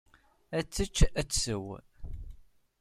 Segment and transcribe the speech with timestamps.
[0.57, 1.65] Ad tečč, ad tsew.